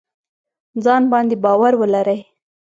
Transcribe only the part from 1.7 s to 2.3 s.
ولرئ